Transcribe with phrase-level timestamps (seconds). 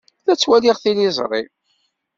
[0.25, 1.41] La ttwaliɣ tiliẓri.